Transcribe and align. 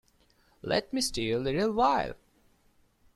Let 0.63 0.91
me 0.91 0.99
stay 1.01 1.29
a 1.29 1.37
little 1.37 1.73
while! 1.73 2.15